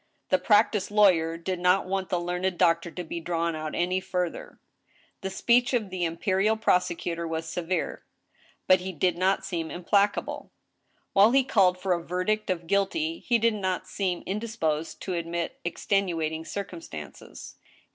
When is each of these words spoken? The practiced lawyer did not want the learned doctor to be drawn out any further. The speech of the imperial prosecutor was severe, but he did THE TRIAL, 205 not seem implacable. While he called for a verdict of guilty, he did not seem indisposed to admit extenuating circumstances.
The 0.29 0.39
practiced 0.39 0.89
lawyer 0.89 1.37
did 1.37 1.59
not 1.59 1.85
want 1.85 2.09
the 2.09 2.19
learned 2.19 2.57
doctor 2.57 2.89
to 2.89 3.03
be 3.03 3.19
drawn 3.19 3.55
out 3.55 3.75
any 3.75 3.99
further. 3.99 4.59
The 5.21 5.29
speech 5.29 5.73
of 5.75 5.91
the 5.91 6.05
imperial 6.05 6.57
prosecutor 6.57 7.27
was 7.27 7.47
severe, 7.47 8.03
but 8.65 8.79
he 8.79 8.93
did 8.93 9.13
THE 9.13 9.19
TRIAL, 9.19 9.35
205 9.37 9.37
not 9.37 9.45
seem 9.45 9.69
implacable. 9.69 10.51
While 11.13 11.33
he 11.33 11.43
called 11.43 11.77
for 11.77 11.93
a 11.93 12.01
verdict 12.03 12.49
of 12.49 12.65
guilty, 12.65 13.19
he 13.19 13.37
did 13.37 13.53
not 13.53 13.85
seem 13.85 14.23
indisposed 14.25 15.01
to 15.03 15.13
admit 15.13 15.59
extenuating 15.63 16.45
circumstances. 16.45 17.57